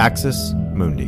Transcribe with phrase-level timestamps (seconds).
[0.00, 1.04] Axis Mundi.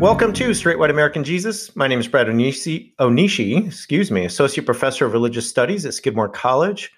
[0.00, 1.76] Welcome to Straight White American Jesus.
[1.76, 6.30] My name is Brad Onishi, Onishi, excuse me, Associate Professor of Religious Studies at Skidmore
[6.30, 6.90] College.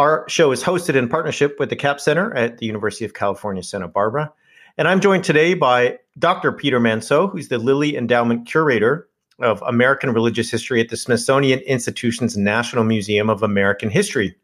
[0.00, 3.62] Our show is hosted in partnership with the Capps Center at the University of California,
[3.62, 4.32] Santa Barbara.
[4.78, 6.52] And I'm joined today by Dr.
[6.52, 12.34] Peter Manseau, who's the Lilly Endowment Curator of American Religious History at the Smithsonian Institution's
[12.34, 14.34] National Museum of American History.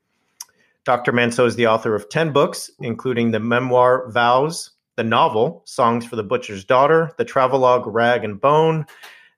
[0.85, 1.11] Dr.
[1.11, 6.17] Manseau is the author of 10 books, including the memoir Vows, the novel Songs for
[6.17, 8.85] the Butcher's Daughter, the travelogue Rag and Bone,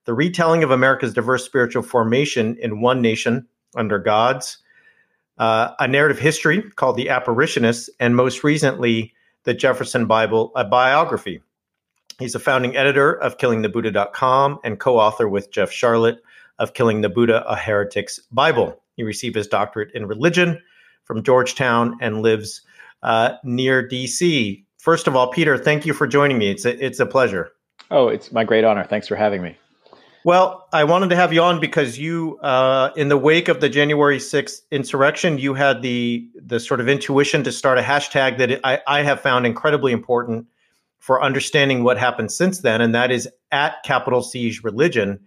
[0.05, 3.47] the retelling of America's diverse spiritual formation in One Nation
[3.77, 4.59] Under Gods,
[5.39, 9.15] uh, a narrative history called The Apparitionists, and most recently,
[9.45, 11.41] the Jefferson Bible, a biography.
[12.19, 16.19] He's a founding editor of KillingTheBuddha.com and co author with Jeff Sharlet
[16.59, 18.83] of Killing the Buddha, a Heretic's Bible.
[18.97, 20.61] He received his doctorate in religion
[21.05, 22.63] from Georgetown and lives
[23.05, 24.65] uh, near DC.
[24.79, 26.51] First of all, Peter, thank you for joining me.
[26.51, 27.53] It's a, it's a pleasure.
[27.91, 28.85] Oh, it's my great honor.
[28.85, 29.57] Thanks for having me.
[30.25, 33.69] Well, I wanted to have you on because you, uh, in the wake of the
[33.69, 38.61] January 6th insurrection, you had the the sort of intuition to start a hashtag that
[38.65, 40.47] I, I have found incredibly important
[40.99, 45.21] for understanding what happened since then, and that is at Capitol siege religion.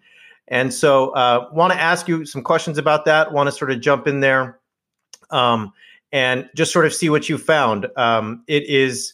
[0.49, 3.31] And so, uh, want to ask you some questions about that.
[3.31, 4.59] Want to sort of jump in there,
[5.29, 5.71] um,
[6.11, 7.87] and just sort of see what you found.
[7.95, 9.13] Um, it is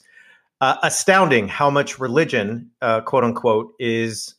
[0.59, 4.33] uh, astounding how much religion, uh, quote unquote, is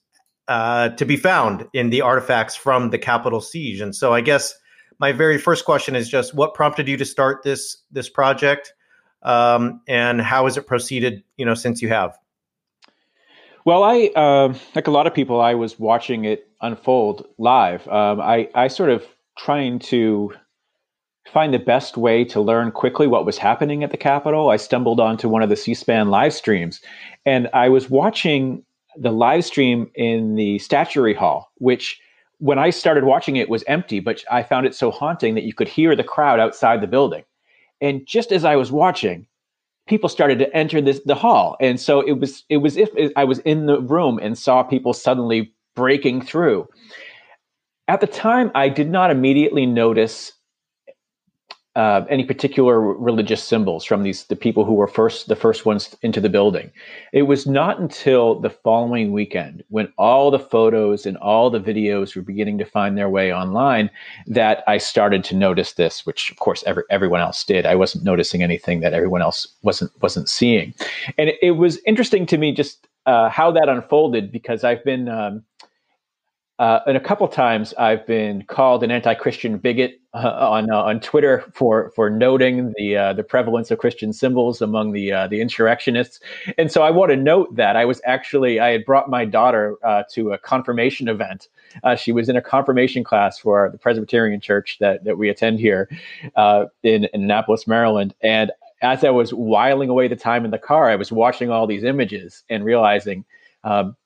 [0.49, 3.81] uh, to be found in the artifacts from the Capitol siege.
[3.81, 4.55] And so, I guess
[4.99, 8.73] my very first question is just what prompted you to start this this project,
[9.23, 11.23] um, and how has it proceeded?
[11.37, 12.17] You know, since you have.
[13.65, 15.41] Well, I uh, like a lot of people.
[15.41, 17.87] I was watching it unfold live.
[17.89, 19.05] Um, I I sort of
[19.37, 20.33] trying to
[21.33, 25.01] find the best way to learn quickly what was happening at the Capitol, I stumbled
[25.01, 26.81] onto one of the C SPAN live streams
[27.27, 28.65] and I was watching
[29.01, 32.01] the live stream in the statuary hall, which
[32.39, 35.55] when I started watching it was empty, but I found it so haunting that you
[35.55, 37.25] could hear the crowd outside the building.
[37.81, 39.27] And just as I was watching,
[39.87, 41.57] people started to enter this the hall.
[41.61, 44.93] And so it was it was if I was in the room and saw people
[44.93, 46.69] suddenly breaking through.
[47.89, 50.33] At the time, I did not immediately notice
[51.79, 55.95] uh, any particular religious symbols from these the people who were first the first ones
[56.03, 56.73] into the building.
[57.13, 62.17] It was not until the following weekend when all the photos and all the videos
[62.17, 63.91] were beginning to find their way online
[64.27, 67.65] that I started to notice this, which of course every, everyone else did.
[67.65, 70.75] I wasn't noticing anything that everyone else wasn't wasn't seeing,
[71.17, 75.09] and it, it was interesting to me just uh, how that unfolded because I've been
[75.09, 75.45] um,
[76.59, 80.99] uh, and a couple times I've been called an anti-Christian bigot uh, on uh, on
[80.99, 85.41] Twitter for for noting the uh, the prevalence of Christian symbols among the uh, the
[85.41, 86.19] insurrectionists.
[86.57, 89.77] And so I want to note that I was actually I had brought my daughter
[89.85, 91.49] uh, to a confirmation event.
[91.97, 95.89] she was in a confirmation class for the Presbyterian Church that that we attend here
[96.83, 98.51] in, in Annapolis, Maryland, and
[98.83, 101.85] as I was whiling away the time in the car, I was watching all these
[101.85, 103.25] images and realizing.
[103.65, 103.97] Um,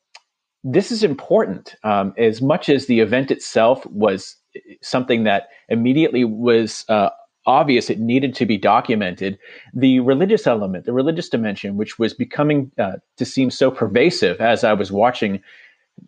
[0.65, 4.37] this is important um, as much as the event itself was
[4.81, 7.11] something that immediately was uh,
[7.47, 9.39] obvious it needed to be documented
[9.75, 14.63] the religious element the religious dimension which was becoming uh, to seem so pervasive as
[14.63, 15.43] i was watching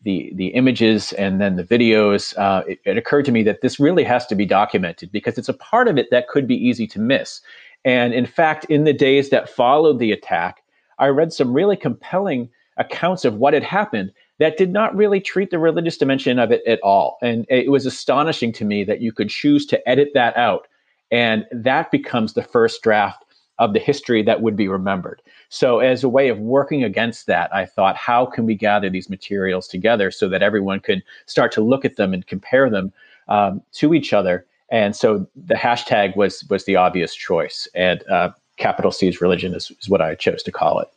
[0.03, 3.81] the the images and then the videos uh, it, it occurred to me that this
[3.81, 6.87] really has to be documented because it's a part of it that could be easy
[6.87, 7.41] to miss.
[7.85, 10.63] And in fact in the days that followed the attack
[10.99, 15.51] i read some really compelling accounts of what had happened that did not really treat
[15.51, 17.19] the religious dimension of it at all.
[17.23, 20.67] And it was astonishing to me that you could choose to edit that out.
[21.11, 23.25] And that becomes the first draft
[23.59, 25.23] of the history that would be remembered.
[25.49, 29.09] So, as a way of working against that, I thought, how can we gather these
[29.09, 32.93] materials together so that everyone could start to look at them and compare them
[33.29, 34.45] um, to each other?
[34.71, 39.71] And so the hashtag was was the obvious choice, and uh, Capitol C's religion is,
[39.81, 40.89] is what I chose to call it.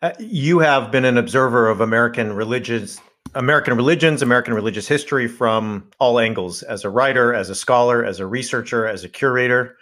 [0.00, 3.00] Uh, you have been an observer of American religions,
[3.34, 8.20] American religions, American religious history from all angles as a writer, as a scholar, as
[8.20, 9.76] a researcher, as a curator.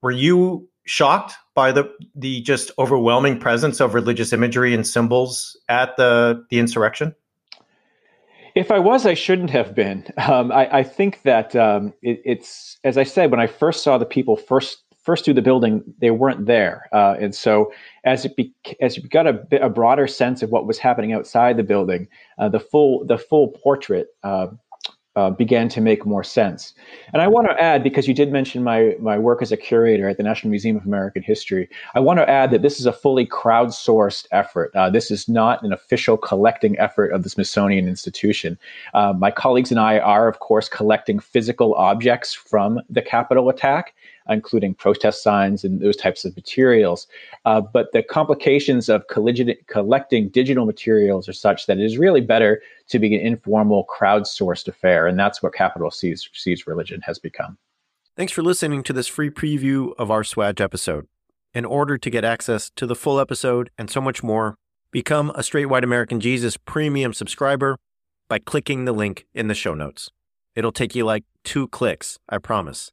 [0.00, 5.98] Were you shocked by the the just overwhelming presence of religious imagery and symbols at
[5.98, 7.14] the the insurrection?
[8.54, 10.06] If I was, I shouldn't have been.
[10.16, 13.98] Um, I, I, think that um, it, it's as I said when I first saw
[13.98, 16.88] the people first first through the building, they weren't there.
[16.92, 17.72] Uh, and so
[18.04, 21.56] as it be, as you got a, a broader sense of what was happening outside
[21.56, 22.08] the building,
[22.38, 24.48] uh, the full the full portrait uh,
[25.16, 26.72] uh, began to make more sense.
[27.12, 30.08] And I want to add, because you did mention my my work as a curator
[30.08, 32.92] at the National Museum of American History, I want to add that this is a
[32.92, 34.70] fully crowdsourced effort.
[34.76, 38.56] Uh, this is not an official collecting effort of the Smithsonian Institution.
[38.94, 43.94] My colleagues and I are, of course, collecting physical objects from the Capitol attack
[44.30, 47.06] including protest signs and those types of materials.
[47.44, 52.62] Uh, but the complications of collecting digital materials are such that it is really better
[52.88, 55.06] to be an informal, crowdsourced affair.
[55.06, 57.58] And that's what Capitol Sees, Sees Religion has become.
[58.16, 61.06] Thanks for listening to this free preview of our SWAJ episode.
[61.52, 64.56] In order to get access to the full episode and so much more,
[64.92, 67.76] become a Straight White American Jesus premium subscriber
[68.28, 70.10] by clicking the link in the show notes.
[70.54, 72.92] It'll take you like two clicks, I promise.